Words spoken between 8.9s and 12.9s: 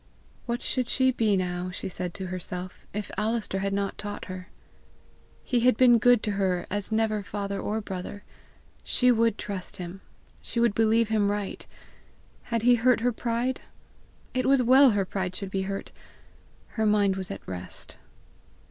would trust him! She would believe him right! Had he